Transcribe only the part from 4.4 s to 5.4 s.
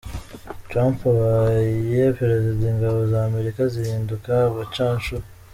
abacanshuro.